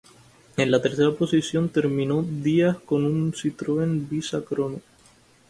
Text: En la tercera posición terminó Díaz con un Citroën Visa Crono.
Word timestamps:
En 0.57 0.71
la 0.71 0.81
tercera 0.81 1.11
posición 1.13 1.69
terminó 1.69 2.23
Díaz 2.27 2.75
con 2.87 3.05
un 3.05 3.33
Citroën 3.33 4.09
Visa 4.09 4.41
Crono. 4.43 4.81